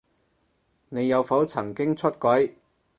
[0.89, 2.53] 你有否曾經出軌？